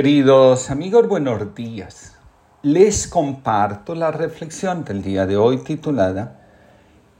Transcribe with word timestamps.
Queridos 0.00 0.70
amigos, 0.70 1.08
buenos 1.08 1.56
días. 1.56 2.14
Les 2.62 3.08
comparto 3.08 3.96
la 3.96 4.12
reflexión 4.12 4.84
del 4.84 5.02
día 5.02 5.26
de 5.26 5.36
hoy 5.36 5.64
titulada 5.64 6.38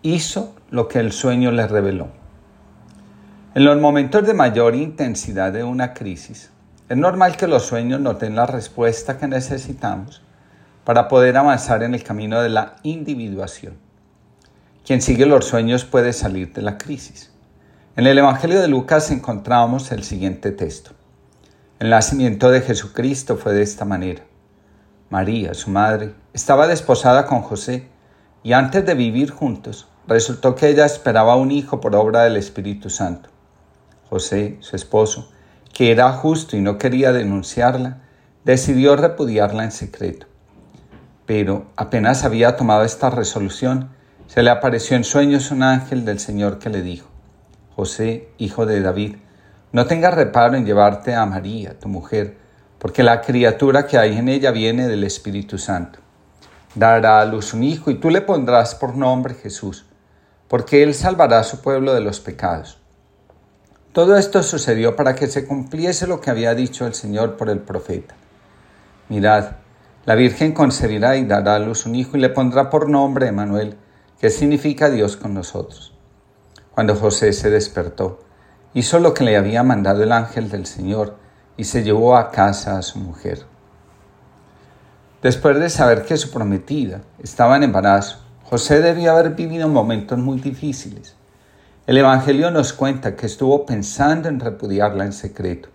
Hizo 0.02 0.54
lo 0.70 0.86
que 0.86 1.00
el 1.00 1.10
sueño 1.10 1.50
le 1.50 1.66
reveló. 1.66 2.06
En 3.56 3.64
los 3.64 3.80
momentos 3.80 4.24
de 4.24 4.32
mayor 4.32 4.76
intensidad 4.76 5.52
de 5.52 5.64
una 5.64 5.92
crisis, 5.92 6.52
es 6.88 6.96
normal 6.96 7.36
que 7.36 7.48
los 7.48 7.64
sueños 7.64 8.00
nos 8.00 8.20
den 8.20 8.36
la 8.36 8.46
respuesta 8.46 9.18
que 9.18 9.26
necesitamos 9.26 10.22
para 10.84 11.08
poder 11.08 11.36
avanzar 11.36 11.82
en 11.82 11.96
el 11.96 12.04
camino 12.04 12.40
de 12.40 12.50
la 12.50 12.76
individuación. 12.84 13.76
Quien 14.86 15.02
sigue 15.02 15.26
los 15.26 15.46
sueños 15.46 15.84
puede 15.84 16.12
salir 16.12 16.52
de 16.52 16.62
la 16.62 16.78
crisis. 16.78 17.32
En 17.96 18.06
el 18.06 18.16
Evangelio 18.16 18.60
de 18.60 18.68
Lucas 18.68 19.10
encontramos 19.10 19.90
el 19.90 20.04
siguiente 20.04 20.52
texto. 20.52 20.92
El 21.78 21.90
nacimiento 21.90 22.50
de 22.50 22.60
Jesucristo 22.60 23.36
fue 23.36 23.54
de 23.54 23.62
esta 23.62 23.84
manera. 23.84 24.24
María, 25.10 25.54
su 25.54 25.70
madre, 25.70 26.12
estaba 26.32 26.66
desposada 26.66 27.24
con 27.26 27.40
José 27.42 27.86
y 28.42 28.52
antes 28.52 28.84
de 28.84 28.94
vivir 28.96 29.30
juntos, 29.30 29.86
resultó 30.08 30.56
que 30.56 30.70
ella 30.70 30.84
esperaba 30.86 31.36
un 31.36 31.52
hijo 31.52 31.80
por 31.80 31.94
obra 31.94 32.24
del 32.24 32.36
Espíritu 32.36 32.90
Santo. 32.90 33.30
José, 34.10 34.56
su 34.58 34.74
esposo, 34.74 35.30
que 35.72 35.92
era 35.92 36.12
justo 36.14 36.56
y 36.56 36.62
no 36.62 36.78
quería 36.78 37.12
denunciarla, 37.12 37.98
decidió 38.44 38.96
repudiarla 38.96 39.62
en 39.62 39.70
secreto. 39.70 40.26
Pero 41.26 41.66
apenas 41.76 42.24
había 42.24 42.56
tomado 42.56 42.82
esta 42.82 43.08
resolución, 43.08 43.90
se 44.26 44.42
le 44.42 44.50
apareció 44.50 44.96
en 44.96 45.04
sueños 45.04 45.52
un 45.52 45.62
ángel 45.62 46.04
del 46.04 46.18
Señor 46.18 46.58
que 46.58 46.70
le 46.70 46.82
dijo, 46.82 47.08
José, 47.76 48.30
hijo 48.36 48.66
de 48.66 48.80
David, 48.80 49.14
no 49.72 49.86
tengas 49.86 50.14
reparo 50.14 50.56
en 50.56 50.64
llevarte 50.64 51.14
a 51.14 51.26
María, 51.26 51.78
tu 51.78 51.88
mujer, 51.88 52.36
porque 52.78 53.02
la 53.02 53.20
criatura 53.20 53.86
que 53.86 53.98
hay 53.98 54.16
en 54.16 54.28
ella 54.28 54.50
viene 54.50 54.88
del 54.88 55.04
Espíritu 55.04 55.58
Santo. 55.58 55.98
Dará 56.74 57.20
a 57.20 57.24
luz 57.24 57.52
un 57.52 57.64
hijo 57.64 57.90
y 57.90 57.96
tú 57.96 58.08
le 58.10 58.20
pondrás 58.20 58.74
por 58.74 58.96
nombre 58.96 59.34
Jesús, 59.34 59.84
porque 60.48 60.82
él 60.82 60.94
salvará 60.94 61.40
a 61.40 61.44
su 61.44 61.60
pueblo 61.60 61.92
de 61.92 62.00
los 62.00 62.20
pecados. 62.20 62.78
Todo 63.92 64.16
esto 64.16 64.42
sucedió 64.42 64.96
para 64.96 65.14
que 65.14 65.26
se 65.26 65.46
cumpliese 65.46 66.06
lo 66.06 66.20
que 66.20 66.30
había 66.30 66.54
dicho 66.54 66.86
el 66.86 66.94
Señor 66.94 67.36
por 67.36 67.50
el 67.50 67.58
profeta. 67.58 68.14
Mirad, 69.08 69.52
la 70.06 70.14
Virgen 70.14 70.52
concebirá 70.52 71.16
y 71.16 71.24
dará 71.24 71.56
a 71.56 71.58
luz 71.58 71.84
un 71.84 71.94
hijo 71.94 72.16
y 72.16 72.20
le 72.20 72.28
pondrá 72.30 72.70
por 72.70 72.88
nombre 72.88 73.26
Emanuel, 73.26 73.76
que 74.20 74.30
significa 74.30 74.88
Dios 74.88 75.16
con 75.16 75.34
nosotros. 75.34 75.94
Cuando 76.74 76.94
José 76.94 77.32
se 77.32 77.50
despertó, 77.50 78.20
hizo 78.74 78.98
lo 78.98 79.14
que 79.14 79.24
le 79.24 79.36
había 79.36 79.62
mandado 79.62 80.02
el 80.02 80.12
ángel 80.12 80.50
del 80.50 80.66
Señor 80.66 81.16
y 81.56 81.64
se 81.64 81.82
llevó 81.82 82.16
a 82.16 82.30
casa 82.30 82.78
a 82.78 82.82
su 82.82 82.98
mujer. 82.98 83.44
Después 85.22 85.58
de 85.58 85.70
saber 85.70 86.04
que 86.04 86.16
su 86.16 86.30
prometida 86.30 87.00
estaba 87.22 87.56
en 87.56 87.64
embarazo, 87.64 88.18
José 88.44 88.80
debía 88.80 89.12
haber 89.12 89.34
vivido 89.34 89.68
momentos 89.68 90.18
muy 90.18 90.40
difíciles. 90.40 91.16
El 91.86 91.98
Evangelio 91.98 92.50
nos 92.50 92.72
cuenta 92.72 93.16
que 93.16 93.26
estuvo 93.26 93.66
pensando 93.66 94.28
en 94.28 94.40
repudiarla 94.40 95.04
en 95.04 95.12
secreto. 95.12 95.70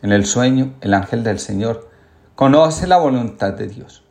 En 0.00 0.12
el 0.12 0.24
sueño, 0.24 0.74
el 0.80 0.94
ángel 0.94 1.22
del 1.22 1.38
Señor 1.38 1.90
conoce 2.34 2.86
la 2.86 2.96
voluntad 2.96 3.52
de 3.52 3.68
Dios. 3.68 4.04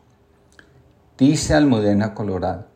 Dice 1.18 1.54
Almudena 1.54 2.14
Colorado, 2.14 2.68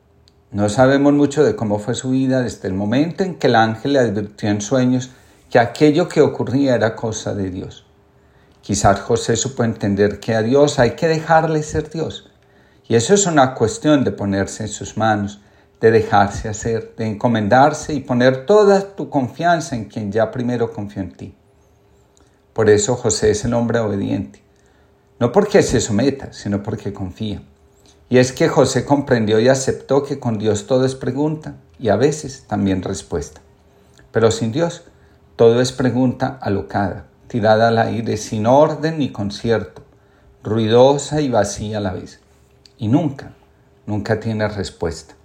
no 0.51 0.69
sabemos 0.69 1.13
mucho 1.13 1.43
de 1.43 1.55
cómo 1.55 1.79
fue 1.79 1.95
su 1.95 2.09
vida 2.11 2.41
desde 2.41 2.67
el 2.67 2.73
momento 2.73 3.23
en 3.23 3.35
que 3.35 3.47
el 3.47 3.55
ángel 3.55 3.93
le 3.93 3.99
advirtió 3.99 4.49
en 4.49 4.61
sueños 4.61 5.11
que 5.55 5.59
aquello 5.59 6.09
que 6.09 6.19
ocurría 6.19 6.75
era 6.75 6.97
cosa 6.97 7.33
de 7.33 7.49
Dios. 7.49 7.85
Quizás 8.59 8.99
José 8.99 9.37
supo 9.37 9.63
entender 9.63 10.19
que 10.19 10.35
a 10.35 10.41
Dios 10.41 10.79
hay 10.79 10.97
que 10.97 11.07
dejarle 11.07 11.63
ser 11.63 11.89
Dios. 11.89 12.29
Y 12.89 12.95
eso 12.95 13.13
es 13.13 13.25
una 13.25 13.53
cuestión 13.53 14.03
de 14.03 14.11
ponerse 14.11 14.63
en 14.63 14.67
sus 14.67 14.97
manos, 14.97 15.39
de 15.79 15.91
dejarse 15.91 16.49
hacer, 16.49 16.93
de 16.97 17.07
encomendarse 17.07 17.93
y 17.93 18.01
poner 18.01 18.45
toda 18.45 18.97
tu 18.97 19.09
confianza 19.09 19.77
en 19.77 19.85
quien 19.85 20.11
ya 20.11 20.29
primero 20.29 20.73
confió 20.73 21.01
en 21.01 21.13
ti. 21.13 21.37
Por 22.51 22.69
eso 22.69 22.97
José 22.97 23.31
es 23.31 23.45
el 23.45 23.53
hombre 23.53 23.79
obediente. 23.79 24.43
No 25.21 25.31
porque 25.31 25.63
se 25.63 25.79
someta, 25.79 26.33
sino 26.33 26.63
porque 26.63 26.91
confía. 26.91 27.41
Y 28.09 28.17
es 28.17 28.33
que 28.33 28.49
José 28.49 28.83
comprendió 28.83 29.39
y 29.39 29.47
aceptó 29.47 30.03
que 30.03 30.19
con 30.19 30.37
Dios 30.37 30.67
todo 30.67 30.83
es 30.83 30.95
pregunta 30.95 31.55
y 31.79 31.87
a 31.87 31.95
veces 31.95 32.43
también 32.45 32.81
respuesta. 32.81 33.39
Pero 34.11 34.31
sin 34.31 34.51
Dios 34.51 34.83
todo 35.35 35.59
es 35.59 35.73
pregunta 35.73 36.37
alocada, 36.41 37.07
tirada 37.27 37.67
al 37.67 37.77
aire, 37.77 38.15
sin 38.15 38.47
orden 38.47 38.99
ni 38.99 39.11
concierto, 39.11 39.83
ruidosa 40.43 41.19
y 41.19 41.29
vacía 41.29 41.79
a 41.79 41.81
la 41.81 41.91
vez. 41.91 42.21
Y 42.77 42.87
nunca, 42.87 43.33
nunca 43.85 44.19
tiene 44.19 44.47
respuesta. 44.47 45.15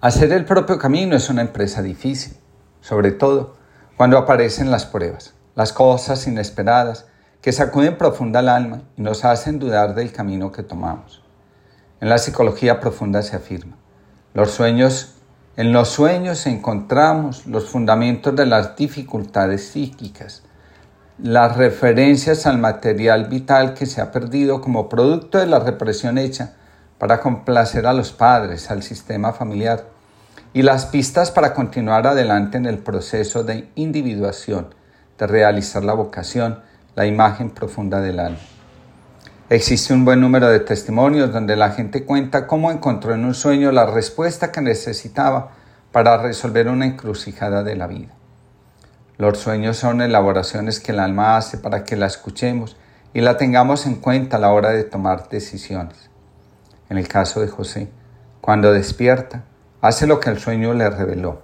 Hacer 0.00 0.32
el 0.32 0.44
propio 0.44 0.78
camino 0.78 1.16
es 1.16 1.30
una 1.30 1.42
empresa 1.42 1.82
difícil, 1.82 2.36
sobre 2.80 3.12
todo 3.12 3.56
cuando 3.96 4.18
aparecen 4.18 4.70
las 4.70 4.86
pruebas, 4.86 5.34
las 5.54 5.72
cosas 5.72 6.26
inesperadas 6.26 7.06
que 7.40 7.52
sacuden 7.52 7.96
profunda 7.96 8.40
el 8.40 8.48
alma 8.48 8.82
y 8.96 9.02
nos 9.02 9.24
hacen 9.24 9.58
dudar 9.58 9.94
del 9.94 10.12
camino 10.12 10.50
que 10.50 10.62
tomamos. 10.62 11.22
En 12.00 12.08
la 12.08 12.18
psicología 12.18 12.80
profunda 12.80 13.22
se 13.22 13.36
afirma, 13.36 13.76
los 14.34 14.50
sueños 14.50 15.17
en 15.58 15.72
los 15.72 15.88
sueños 15.88 16.46
encontramos 16.46 17.44
los 17.48 17.68
fundamentos 17.68 18.36
de 18.36 18.46
las 18.46 18.76
dificultades 18.76 19.66
psíquicas, 19.66 20.44
las 21.20 21.56
referencias 21.56 22.46
al 22.46 22.58
material 22.58 23.24
vital 23.24 23.74
que 23.74 23.86
se 23.86 24.00
ha 24.00 24.12
perdido 24.12 24.60
como 24.60 24.88
producto 24.88 25.36
de 25.38 25.46
la 25.46 25.58
represión 25.58 26.16
hecha 26.16 26.54
para 26.98 27.18
complacer 27.18 27.88
a 27.88 27.92
los 27.92 28.12
padres, 28.12 28.70
al 28.70 28.84
sistema 28.84 29.32
familiar, 29.32 29.86
y 30.52 30.62
las 30.62 30.86
pistas 30.86 31.32
para 31.32 31.54
continuar 31.54 32.06
adelante 32.06 32.56
en 32.56 32.66
el 32.66 32.78
proceso 32.78 33.42
de 33.42 33.68
individuación, 33.74 34.72
de 35.18 35.26
realizar 35.26 35.82
la 35.82 35.94
vocación, 35.94 36.60
la 36.94 37.04
imagen 37.04 37.50
profunda 37.50 38.00
del 38.00 38.20
alma. 38.20 38.57
Existe 39.50 39.94
un 39.94 40.04
buen 40.04 40.20
número 40.20 40.50
de 40.50 40.60
testimonios 40.60 41.32
donde 41.32 41.56
la 41.56 41.70
gente 41.70 42.04
cuenta 42.04 42.46
cómo 42.46 42.70
encontró 42.70 43.14
en 43.14 43.24
un 43.24 43.32
sueño 43.32 43.72
la 43.72 43.86
respuesta 43.86 44.52
que 44.52 44.60
necesitaba 44.60 45.52
para 45.90 46.18
resolver 46.18 46.68
una 46.68 46.84
encrucijada 46.84 47.62
de 47.62 47.74
la 47.74 47.86
vida. 47.86 48.12
Los 49.16 49.38
sueños 49.38 49.78
son 49.78 50.02
elaboraciones 50.02 50.80
que 50.80 50.92
el 50.92 51.00
alma 51.00 51.38
hace 51.38 51.56
para 51.56 51.84
que 51.84 51.96
la 51.96 52.04
escuchemos 52.04 52.76
y 53.14 53.22
la 53.22 53.38
tengamos 53.38 53.86
en 53.86 53.94
cuenta 53.94 54.36
a 54.36 54.40
la 54.40 54.52
hora 54.52 54.68
de 54.68 54.84
tomar 54.84 55.30
decisiones. 55.30 56.10
En 56.90 56.98
el 56.98 57.08
caso 57.08 57.40
de 57.40 57.48
José, 57.48 57.88
cuando 58.42 58.74
despierta, 58.74 59.44
hace 59.80 60.06
lo 60.06 60.20
que 60.20 60.28
el 60.28 60.38
sueño 60.38 60.74
le 60.74 60.90
reveló. 60.90 61.40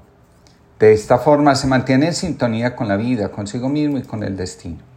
De 0.78 0.92
esta 0.92 1.16
forma 1.16 1.54
se 1.54 1.68
mantiene 1.68 2.08
en 2.08 2.14
sintonía 2.14 2.76
con 2.76 2.86
la 2.86 2.98
vida, 2.98 3.30
consigo 3.30 3.70
mismo 3.70 3.96
y 3.96 4.02
con 4.02 4.22
el 4.24 4.36
destino 4.36 4.93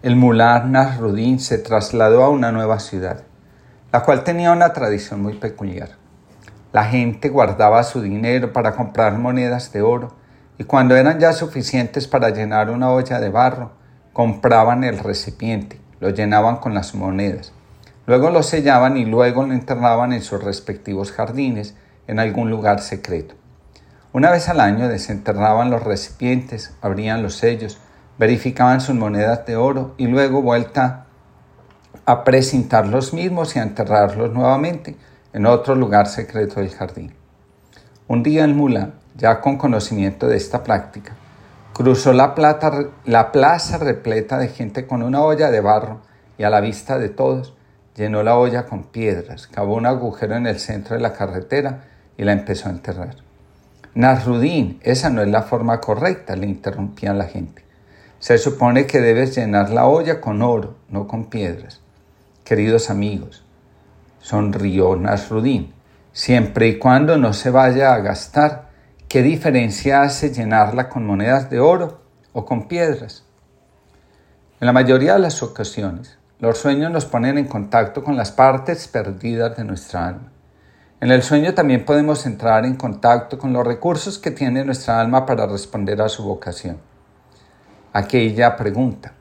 el 0.00 0.14
Mullah 0.14 0.64
Nasruddin 0.64 1.40
se 1.40 1.58
trasladó 1.58 2.22
a 2.22 2.28
una 2.28 2.52
nueva 2.52 2.78
ciudad, 2.78 3.24
la 3.92 4.04
cual 4.04 4.22
tenía 4.22 4.52
una 4.52 4.72
tradición 4.72 5.20
muy 5.20 5.34
peculiar. 5.34 5.96
La 6.72 6.84
gente 6.84 7.28
guardaba 7.28 7.82
su 7.82 8.00
dinero 8.00 8.52
para 8.52 8.76
comprar 8.76 9.18
monedas 9.18 9.72
de 9.72 9.82
oro 9.82 10.12
y 10.56 10.64
cuando 10.64 10.94
eran 10.94 11.18
ya 11.18 11.32
suficientes 11.32 12.06
para 12.06 12.30
llenar 12.30 12.70
una 12.70 12.90
olla 12.90 13.18
de 13.18 13.28
barro, 13.28 13.72
compraban 14.12 14.84
el 14.84 14.98
recipiente, 14.98 15.80
lo 15.98 16.10
llenaban 16.10 16.58
con 16.58 16.74
las 16.74 16.94
monedas. 16.94 17.52
Luego 18.06 18.30
lo 18.30 18.44
sellaban 18.44 18.96
y 18.96 19.04
luego 19.04 19.44
lo 19.46 19.52
enterraban 19.52 20.12
en 20.12 20.22
sus 20.22 20.42
respectivos 20.42 21.10
jardines 21.10 21.74
en 22.06 22.20
algún 22.20 22.50
lugar 22.50 22.80
secreto. 22.80 23.34
Una 24.12 24.30
vez 24.30 24.48
al 24.48 24.60
año 24.60 24.88
desenterraban 24.88 25.70
los 25.70 25.82
recipientes, 25.82 26.72
abrían 26.82 27.22
los 27.22 27.34
sellos, 27.34 27.78
verificaban 28.18 28.80
sus 28.80 28.94
monedas 28.94 29.46
de 29.46 29.56
oro 29.56 29.94
y 29.96 30.06
luego 30.06 30.42
vuelta 30.42 31.06
a 32.04 32.24
presentar 32.24 32.86
los 32.86 33.12
mismos 33.12 33.54
y 33.54 33.58
a 33.58 33.62
enterrarlos 33.62 34.32
nuevamente 34.32 34.96
en 35.32 35.46
otro 35.46 35.74
lugar 35.74 36.06
secreto 36.08 36.60
del 36.60 36.70
jardín. 36.70 37.14
Un 38.08 38.22
día 38.22 38.44
el 38.44 38.54
mula, 38.54 38.94
ya 39.14 39.40
con 39.40 39.56
conocimiento 39.56 40.26
de 40.26 40.36
esta 40.36 40.62
práctica, 40.62 41.12
cruzó 41.74 42.12
la, 42.12 42.34
la 43.04 43.30
plaza 43.30 43.78
repleta 43.78 44.38
de 44.38 44.48
gente 44.48 44.86
con 44.86 45.02
una 45.02 45.22
olla 45.22 45.50
de 45.50 45.60
barro 45.60 46.00
y 46.38 46.44
a 46.44 46.50
la 46.50 46.60
vista 46.60 46.98
de 46.98 47.08
todos 47.08 47.54
llenó 47.94 48.22
la 48.22 48.36
olla 48.36 48.66
con 48.66 48.84
piedras, 48.84 49.46
cavó 49.46 49.74
un 49.74 49.86
agujero 49.86 50.36
en 50.36 50.46
el 50.46 50.58
centro 50.58 50.96
de 50.96 51.02
la 51.02 51.12
carretera 51.12 51.84
y 52.16 52.24
la 52.24 52.32
empezó 52.32 52.68
a 52.68 52.72
enterrar. 52.72 53.16
Nasrudín, 53.94 54.80
esa 54.82 55.10
no 55.10 55.22
es 55.22 55.28
la 55.28 55.42
forma 55.42 55.80
correcta, 55.80 56.36
le 56.36 56.46
interrumpían 56.46 57.18
la 57.18 57.24
gente. 57.24 57.67
Se 58.18 58.36
supone 58.36 58.86
que 58.86 59.00
debes 59.00 59.36
llenar 59.36 59.70
la 59.70 59.86
olla 59.86 60.20
con 60.20 60.42
oro, 60.42 60.74
no 60.88 61.06
con 61.06 61.26
piedras. 61.26 61.80
Queridos 62.42 62.90
amigos, 62.90 63.44
sonrió 64.20 64.96
Nasrudín, 64.96 65.72
siempre 66.12 66.66
y 66.66 66.78
cuando 66.78 67.16
no 67.16 67.32
se 67.32 67.50
vaya 67.50 67.94
a 67.94 68.00
gastar, 68.00 68.70
¿qué 69.08 69.22
diferencia 69.22 70.02
hace 70.02 70.32
llenarla 70.32 70.88
con 70.88 71.06
monedas 71.06 71.48
de 71.48 71.60
oro 71.60 72.00
o 72.32 72.44
con 72.44 72.66
piedras? 72.66 73.22
En 74.60 74.66
la 74.66 74.72
mayoría 74.72 75.12
de 75.12 75.20
las 75.20 75.40
ocasiones, 75.44 76.18
los 76.40 76.58
sueños 76.58 76.90
nos 76.90 77.04
ponen 77.04 77.38
en 77.38 77.46
contacto 77.46 78.02
con 78.02 78.16
las 78.16 78.32
partes 78.32 78.88
perdidas 78.88 79.56
de 79.56 79.62
nuestra 79.62 80.08
alma. 80.08 80.32
En 81.00 81.12
el 81.12 81.22
sueño 81.22 81.54
también 81.54 81.84
podemos 81.84 82.26
entrar 82.26 82.64
en 82.64 82.74
contacto 82.74 83.38
con 83.38 83.52
los 83.52 83.64
recursos 83.64 84.18
que 84.18 84.32
tiene 84.32 84.64
nuestra 84.64 85.00
alma 85.00 85.24
para 85.24 85.46
responder 85.46 86.02
a 86.02 86.08
su 86.08 86.24
vocación. 86.24 86.87
Aquella 87.94 88.56
pregunta, 88.56 89.14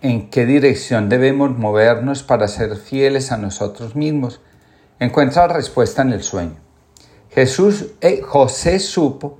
¿en 0.00 0.30
qué 0.30 0.46
dirección 0.46 1.10
debemos 1.10 1.50
movernos 1.50 2.22
para 2.22 2.48
ser 2.48 2.76
fieles 2.76 3.30
a 3.30 3.36
nosotros 3.36 3.94
mismos? 3.94 4.40
Encuentra 4.98 5.48
respuesta 5.48 6.00
en 6.00 6.12
el 6.12 6.22
sueño. 6.22 6.56
Jesús, 7.30 7.88
eh, 8.00 8.22
José 8.22 8.78
supo 8.78 9.38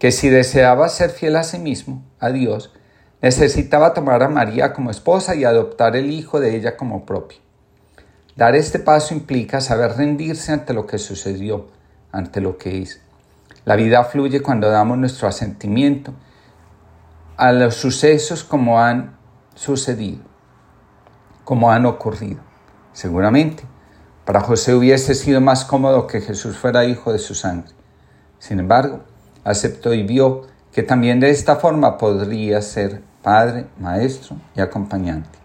que 0.00 0.10
si 0.10 0.28
deseaba 0.28 0.88
ser 0.88 1.10
fiel 1.10 1.36
a 1.36 1.44
sí 1.44 1.60
mismo, 1.60 2.02
a 2.18 2.30
Dios, 2.30 2.72
necesitaba 3.22 3.94
tomar 3.94 4.24
a 4.24 4.28
María 4.28 4.72
como 4.72 4.90
esposa 4.90 5.36
y 5.36 5.44
adoptar 5.44 5.94
el 5.94 6.10
hijo 6.10 6.40
de 6.40 6.56
ella 6.56 6.76
como 6.76 7.06
propio. 7.06 7.38
Dar 8.34 8.56
este 8.56 8.80
paso 8.80 9.14
implica 9.14 9.60
saber 9.60 9.92
rendirse 9.92 10.50
ante 10.50 10.74
lo 10.74 10.88
que 10.88 10.98
sucedió, 10.98 11.68
ante 12.10 12.40
lo 12.40 12.58
que 12.58 12.82
es. 12.82 13.00
La 13.64 13.76
vida 13.76 14.02
fluye 14.02 14.42
cuando 14.42 14.68
damos 14.68 14.98
nuestro 14.98 15.28
asentimiento 15.28 16.12
a 17.36 17.52
los 17.52 17.74
sucesos 17.74 18.44
como 18.44 18.80
han 18.80 19.16
sucedido, 19.54 20.22
como 21.44 21.70
han 21.70 21.84
ocurrido. 21.84 22.40
Seguramente, 22.92 23.64
para 24.24 24.40
José 24.40 24.74
hubiese 24.74 25.14
sido 25.14 25.40
más 25.40 25.64
cómodo 25.64 26.06
que 26.06 26.20
Jesús 26.20 26.56
fuera 26.56 26.86
hijo 26.86 27.12
de 27.12 27.18
su 27.18 27.34
sangre. 27.34 27.72
Sin 28.38 28.58
embargo, 28.58 29.00
aceptó 29.44 29.92
y 29.92 30.02
vio 30.02 30.46
que 30.72 30.82
también 30.82 31.20
de 31.20 31.30
esta 31.30 31.56
forma 31.56 31.98
podría 31.98 32.60
ser 32.62 33.02
padre, 33.22 33.66
maestro 33.78 34.36
y 34.54 34.60
acompañante. 34.60 35.38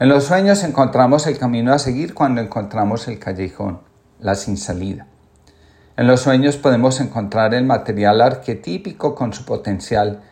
En 0.00 0.08
los 0.08 0.24
sueños 0.24 0.64
encontramos 0.64 1.26
el 1.28 1.38
camino 1.38 1.72
a 1.72 1.78
seguir 1.78 2.14
cuando 2.14 2.40
encontramos 2.40 3.06
el 3.06 3.20
callejón, 3.20 3.80
la 4.18 4.34
sin 4.34 4.56
salida. 4.56 5.06
En 5.96 6.08
los 6.08 6.20
sueños 6.20 6.56
podemos 6.56 7.00
encontrar 7.00 7.54
el 7.54 7.64
material 7.64 8.20
arquetípico 8.20 9.14
con 9.14 9.32
su 9.32 9.44
potencial 9.44 10.22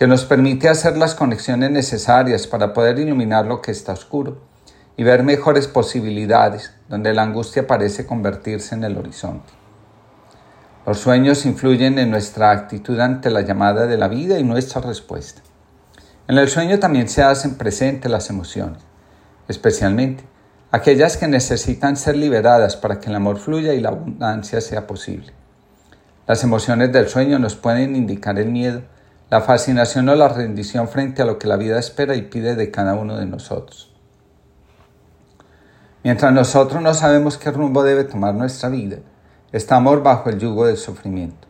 que 0.00 0.06
nos 0.06 0.24
permite 0.24 0.66
hacer 0.70 0.96
las 0.96 1.14
conexiones 1.14 1.70
necesarias 1.70 2.46
para 2.46 2.72
poder 2.72 2.98
iluminar 2.98 3.44
lo 3.44 3.60
que 3.60 3.70
está 3.70 3.92
oscuro 3.92 4.40
y 4.96 5.04
ver 5.04 5.22
mejores 5.22 5.68
posibilidades 5.68 6.72
donde 6.88 7.12
la 7.12 7.20
angustia 7.20 7.66
parece 7.66 8.06
convertirse 8.06 8.74
en 8.74 8.84
el 8.84 8.96
horizonte. 8.96 9.52
Los 10.86 11.00
sueños 11.00 11.44
influyen 11.44 11.98
en 11.98 12.10
nuestra 12.10 12.50
actitud 12.50 12.98
ante 12.98 13.28
la 13.28 13.42
llamada 13.42 13.86
de 13.86 13.98
la 13.98 14.08
vida 14.08 14.38
y 14.38 14.42
nuestra 14.42 14.80
respuesta. 14.80 15.42
En 16.28 16.38
el 16.38 16.48
sueño 16.48 16.78
también 16.78 17.10
se 17.10 17.22
hacen 17.22 17.56
presentes 17.56 18.10
las 18.10 18.30
emociones, 18.30 18.80
especialmente 19.48 20.24
aquellas 20.70 21.18
que 21.18 21.28
necesitan 21.28 21.98
ser 21.98 22.16
liberadas 22.16 22.74
para 22.74 23.00
que 23.00 23.10
el 23.10 23.16
amor 23.16 23.36
fluya 23.38 23.74
y 23.74 23.80
la 23.80 23.90
abundancia 23.90 24.62
sea 24.62 24.86
posible. 24.86 25.34
Las 26.26 26.42
emociones 26.42 26.90
del 26.90 27.06
sueño 27.06 27.38
nos 27.38 27.54
pueden 27.54 27.94
indicar 27.96 28.38
el 28.38 28.48
miedo, 28.48 28.80
la 29.30 29.40
fascinación 29.40 30.08
o 30.08 30.14
la 30.14 30.28
rendición 30.28 30.88
frente 30.88 31.22
a 31.22 31.24
lo 31.24 31.38
que 31.38 31.48
la 31.48 31.56
vida 31.56 31.78
espera 31.78 32.16
y 32.16 32.22
pide 32.22 32.56
de 32.56 32.70
cada 32.70 32.94
uno 32.94 33.16
de 33.16 33.26
nosotros. 33.26 33.94
Mientras 36.02 36.32
nosotros 36.32 36.82
no 36.82 36.94
sabemos 36.94 37.38
qué 37.38 37.50
rumbo 37.50 37.82
debe 37.82 38.04
tomar 38.04 38.34
nuestra 38.34 38.68
vida, 38.68 38.96
Estamos 39.52 40.00
bajo 40.00 40.30
el 40.30 40.38
yugo 40.38 40.66
del 40.66 40.76
sufrimiento. 40.76 41.48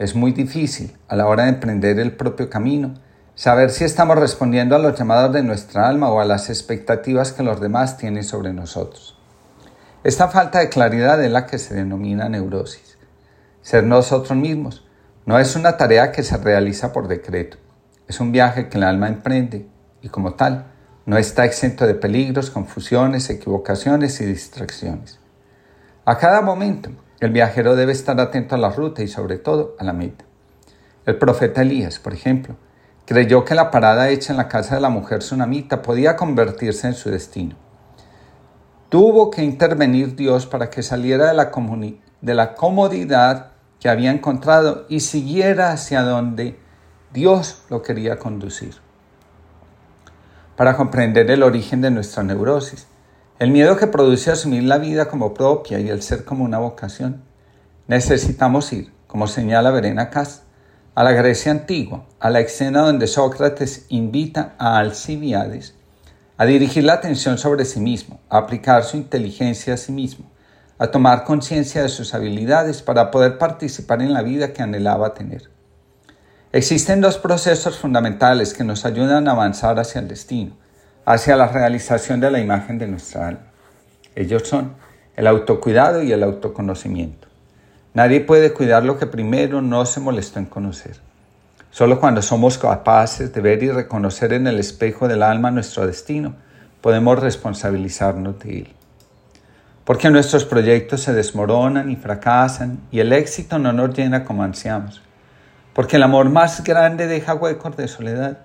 Es 0.00 0.16
muy 0.16 0.32
difícil, 0.32 0.96
a 1.06 1.14
la 1.14 1.28
hora 1.28 1.44
de 1.44 1.50
emprender 1.50 2.00
el 2.00 2.16
propio 2.16 2.50
camino, 2.50 2.94
saber 3.36 3.70
si 3.70 3.84
estamos 3.84 4.18
respondiendo 4.18 4.74
a 4.74 4.80
los 4.80 4.98
llamados 4.98 5.32
de 5.32 5.44
nuestra 5.44 5.86
alma 5.86 6.10
o 6.10 6.18
a 6.18 6.24
las 6.24 6.50
expectativas 6.50 7.30
que 7.30 7.44
los 7.44 7.60
demás 7.60 7.98
tienen 7.98 8.24
sobre 8.24 8.52
nosotros. 8.52 9.16
Esta 10.02 10.26
falta 10.26 10.58
de 10.58 10.70
claridad 10.70 11.22
es 11.22 11.30
la 11.30 11.46
que 11.46 11.60
se 11.60 11.74
denomina 11.74 12.28
neurosis. 12.28 12.98
Ser 13.62 13.84
nosotros 13.84 14.36
mismos 14.36 14.83
no 15.26 15.38
es 15.38 15.56
una 15.56 15.76
tarea 15.76 16.12
que 16.12 16.22
se 16.22 16.36
realiza 16.36 16.92
por 16.92 17.08
decreto, 17.08 17.56
es 18.06 18.20
un 18.20 18.32
viaje 18.32 18.68
que 18.68 18.78
el 18.78 18.84
alma 18.84 19.08
emprende 19.08 19.66
y 20.02 20.08
como 20.08 20.34
tal 20.34 20.66
no 21.06 21.16
está 21.16 21.44
exento 21.44 21.86
de 21.86 21.94
peligros, 21.94 22.50
confusiones, 22.50 23.30
equivocaciones 23.30 24.20
y 24.20 24.26
distracciones. 24.26 25.18
A 26.04 26.18
cada 26.18 26.42
momento 26.42 26.90
el 27.20 27.30
viajero 27.30 27.76
debe 27.76 27.92
estar 27.92 28.20
atento 28.20 28.54
a 28.54 28.58
la 28.58 28.70
ruta 28.70 29.02
y 29.02 29.08
sobre 29.08 29.38
todo 29.38 29.76
a 29.78 29.84
la 29.84 29.94
meta. 29.94 30.24
El 31.06 31.16
profeta 31.16 31.62
Elías, 31.62 31.98
por 31.98 32.12
ejemplo, 32.12 32.56
creyó 33.06 33.44
que 33.44 33.54
la 33.54 33.70
parada 33.70 34.10
hecha 34.10 34.32
en 34.32 34.36
la 34.36 34.48
casa 34.48 34.74
de 34.74 34.80
la 34.82 34.90
mujer 34.90 35.20
tsunamita 35.20 35.80
podía 35.80 36.16
convertirse 36.16 36.86
en 36.86 36.94
su 36.94 37.10
destino. 37.10 37.56
Tuvo 38.90 39.30
que 39.30 39.42
intervenir 39.42 40.16
Dios 40.16 40.46
para 40.46 40.70
que 40.70 40.82
saliera 40.82 41.28
de 41.28 41.34
la, 41.34 41.50
de 42.20 42.34
la 42.34 42.54
comodidad 42.54 43.53
que 43.84 43.90
había 43.90 44.10
encontrado 44.10 44.86
y 44.88 45.00
siguiera 45.00 45.70
hacia 45.70 46.00
donde 46.00 46.58
Dios 47.12 47.64
lo 47.68 47.82
quería 47.82 48.18
conducir. 48.18 48.76
Para 50.56 50.74
comprender 50.74 51.30
el 51.30 51.42
origen 51.42 51.82
de 51.82 51.90
nuestra 51.90 52.22
neurosis, 52.22 52.86
el 53.38 53.50
miedo 53.50 53.76
que 53.76 53.86
produce 53.86 54.30
asumir 54.30 54.62
la 54.62 54.78
vida 54.78 55.04
como 55.08 55.34
propia 55.34 55.80
y 55.80 55.90
el 55.90 56.00
ser 56.00 56.24
como 56.24 56.44
una 56.44 56.56
vocación. 56.56 57.24
Necesitamos 57.86 58.72
ir, 58.72 58.90
como 59.06 59.26
señala 59.26 59.70
Verena 59.70 60.08
Kass, 60.08 60.44
a 60.94 61.04
la 61.04 61.12
Grecia 61.12 61.52
antigua, 61.52 62.06
a 62.20 62.30
la 62.30 62.40
escena 62.40 62.80
donde 62.80 63.06
Sócrates 63.06 63.84
invita 63.90 64.54
a 64.56 64.78
Alcibiades 64.78 65.74
a 66.38 66.46
dirigir 66.46 66.84
la 66.84 66.94
atención 66.94 67.36
sobre 67.36 67.66
sí 67.66 67.80
mismo, 67.80 68.18
a 68.30 68.38
aplicar 68.38 68.82
su 68.82 68.96
inteligencia 68.96 69.74
a 69.74 69.76
sí 69.76 69.92
mismo, 69.92 70.30
a 70.78 70.88
tomar 70.88 71.24
conciencia 71.24 71.82
de 71.82 71.88
sus 71.88 72.14
habilidades 72.14 72.82
para 72.82 73.10
poder 73.10 73.38
participar 73.38 74.02
en 74.02 74.12
la 74.12 74.22
vida 74.22 74.52
que 74.52 74.62
anhelaba 74.62 75.14
tener. 75.14 75.50
Existen 76.52 77.00
dos 77.00 77.18
procesos 77.18 77.78
fundamentales 77.78 78.54
que 78.54 78.64
nos 78.64 78.84
ayudan 78.84 79.28
a 79.28 79.32
avanzar 79.32 79.78
hacia 79.78 80.00
el 80.00 80.08
destino 80.08 80.56
hacia 81.04 81.36
la 81.36 81.48
realización 81.48 82.20
de 82.20 82.30
la 82.30 82.40
imagen 82.40 82.78
de 82.78 82.86
nuestra 82.86 83.28
alma. 83.28 83.46
Ellos 84.14 84.48
son 84.48 84.74
el 85.16 85.26
autocuidado 85.26 86.02
y 86.02 86.12
el 86.12 86.22
autoconocimiento. 86.22 87.28
Nadie 87.92 88.20
puede 88.20 88.52
cuidar 88.52 88.84
lo 88.84 88.98
que 88.98 89.06
primero 89.06 89.62
no 89.62 89.86
se 89.86 90.00
molestó 90.00 90.38
en 90.38 90.46
conocer. 90.46 90.98
Solo 91.70 92.00
cuando 92.00 92.22
somos 92.22 92.58
capaces 92.58 93.32
de 93.32 93.40
ver 93.40 93.62
y 93.62 93.70
reconocer 93.70 94.32
en 94.32 94.46
el 94.46 94.58
espejo 94.58 95.08
del 95.08 95.22
alma 95.22 95.50
nuestro 95.50 95.86
destino, 95.86 96.34
podemos 96.80 97.18
responsabilizarnos 97.18 98.38
de 98.40 98.58
él. 98.58 98.74
Porque 99.84 100.10
nuestros 100.10 100.44
proyectos 100.44 101.02
se 101.02 101.12
desmoronan 101.12 101.90
y 101.90 101.96
fracasan 101.96 102.80
y 102.90 103.00
el 103.00 103.12
éxito 103.12 103.58
no 103.58 103.72
nos 103.72 103.94
llena 103.94 104.24
como 104.24 104.42
ansiamos. 104.42 105.02
Porque 105.74 105.96
el 105.96 106.02
amor 106.02 106.30
más 106.30 106.64
grande 106.64 107.06
deja 107.06 107.34
huecos 107.34 107.76
de 107.76 107.88
soledad 107.88 108.38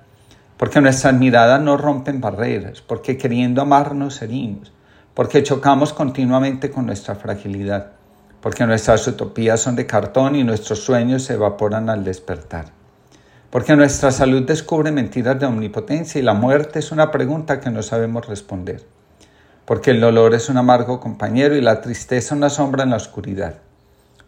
porque 0.60 0.82
nuestras 0.82 1.14
miradas 1.14 1.62
no 1.62 1.78
rompen 1.78 2.20
barreras, 2.20 2.82
porque 2.82 3.18
queriendo 3.18 3.62
amarnos 3.62 4.22
herimos, 4.22 4.74
porque 5.14 5.42
chocamos 5.42 5.94
continuamente 5.94 6.70
con 6.70 6.86
nuestra 6.86 7.16
fragilidad, 7.16 7.92
porque 8.42 8.66
nuestras 8.66 9.08
utopías 9.08 9.62
son 9.62 9.78
de 9.78 9.86
cartón 9.86 10.36
y 10.36 10.44
nuestros 10.44 10.84
sueños 10.84 11.24
se 11.24 11.36
evaporan 11.36 11.90
al 11.90 12.04
despertar, 12.04 12.66
porque 13.50 13.78
nuestra 13.78 14.12
salud 14.12 14.44
descubre 14.44 14.92
mentiras 14.92 15.40
de 15.40 15.46
omnipotencia 15.46 16.20
y 16.20 16.26
la 16.26 16.34
muerte 16.34 16.80
es 16.80 16.92
una 16.92 17.10
pregunta 17.10 17.62
que 17.62 17.70
no 17.70 17.82
sabemos 17.82 18.28
responder, 18.28 18.84
porque 19.70 19.92
el 19.92 20.02
dolor 20.02 20.34
es 20.34 20.50
un 20.50 20.58
amargo 20.58 21.00
compañero 21.00 21.56
y 21.56 21.62
la 21.62 21.80
tristeza 21.80 22.34
una 22.34 22.50
sombra 22.50 22.82
en 22.82 22.90
la 22.90 22.96
oscuridad, 22.96 23.58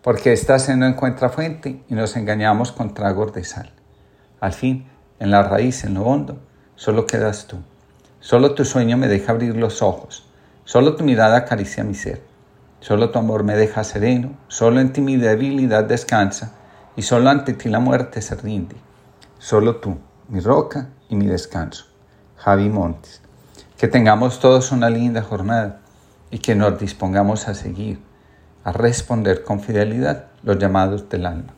porque 0.04 0.34
ésta 0.34 0.60
se 0.60 0.78
no 0.78 0.86
encuentra 0.86 1.30
fuente 1.30 1.82
y 1.90 1.96
nos 1.96 2.16
engañamos 2.16 2.72
con 2.72 2.94
tragos 2.94 3.34
de 3.34 3.44
sal. 3.44 3.72
Al 4.40 4.54
fin, 4.54 4.88
en 5.18 5.32
la 5.32 5.42
raíz, 5.42 5.84
en 5.84 5.96
lo 5.96 6.04
hondo, 6.04 6.38
solo 6.76 7.08
quedas 7.08 7.48
tú. 7.48 7.58
Solo 8.20 8.54
tu 8.54 8.66
sueño 8.66 8.98
me 8.98 9.08
deja 9.08 9.32
abrir 9.32 9.56
los 9.56 9.82
ojos. 9.82 10.30
Solo 10.64 10.96
tu 10.96 11.04
mirada 11.04 11.38
acaricia 11.38 11.84
mi 11.84 11.96
ser. 11.96 12.22
Solo 12.80 13.10
tu 13.10 13.18
amor 13.18 13.44
me 13.44 13.56
deja 13.56 13.84
sereno. 13.84 14.38
Solo 14.48 14.80
en 14.80 14.94
ti 14.94 15.02
mi 15.02 15.18
debilidad 15.18 15.86
descansa. 15.86 16.54
Y 16.96 17.02
solo 17.02 17.32
ante 17.32 17.54
ti 17.54 17.68
la 17.68 17.80
muerte 17.80 18.22
se 18.22 18.36
rinde. 18.36 18.76
Solo 19.40 19.78
tú, 19.78 19.98
mi 20.30 20.40
roca 20.40 20.90
y 21.10 21.16
mi 21.16 21.26
descanso. 21.26 21.86
Javi 22.38 22.70
Montes. 22.70 23.24
Que 23.82 23.88
tengamos 23.88 24.40
todos 24.40 24.72
una 24.72 24.92
linda 24.92 25.24
jornada 25.24 25.80
y 26.30 26.38
que 26.38 26.54
nos 26.54 26.80
dispongamos 26.80 27.48
a 27.48 27.56
seguir, 27.56 28.00
a 28.64 28.72
responder 28.72 29.44
con 29.44 29.60
fidelidad 29.60 30.28
los 30.44 30.60
llamados 30.60 31.10
del 31.10 31.26
alma. 31.26 31.56